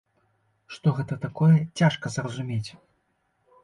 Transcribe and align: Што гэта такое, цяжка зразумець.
Што 0.77 0.87
гэта 1.01 1.19
такое, 1.27 1.53
цяжка 1.79 2.05
зразумець. 2.19 2.67